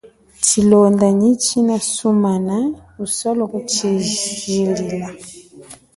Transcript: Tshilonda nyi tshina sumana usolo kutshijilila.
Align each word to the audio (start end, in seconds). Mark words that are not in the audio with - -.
Tshilonda 0.43 1.07
nyi 1.19 1.31
tshina 1.41 1.75
sumana 1.91 2.57
usolo 3.05 3.41
kutshijilila. 3.51 5.07